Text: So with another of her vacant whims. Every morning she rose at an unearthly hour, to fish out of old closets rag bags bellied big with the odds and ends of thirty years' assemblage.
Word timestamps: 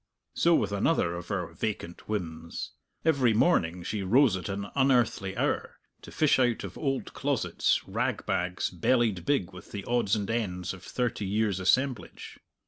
So 0.33 0.55
with 0.55 0.71
another 0.71 1.13
of 1.13 1.27
her 1.27 1.45
vacant 1.53 2.09
whims. 2.09 2.71
Every 3.05 3.35
morning 3.35 3.83
she 3.83 4.01
rose 4.01 4.35
at 4.35 4.49
an 4.49 4.65
unearthly 4.73 5.37
hour, 5.37 5.77
to 6.01 6.11
fish 6.11 6.39
out 6.39 6.63
of 6.63 6.75
old 6.75 7.13
closets 7.13 7.83
rag 7.87 8.25
bags 8.25 8.71
bellied 8.71 9.25
big 9.27 9.53
with 9.53 9.71
the 9.71 9.85
odds 9.85 10.15
and 10.15 10.27
ends 10.27 10.73
of 10.73 10.81
thirty 10.81 11.25
years' 11.27 11.59
assemblage. 11.59 12.39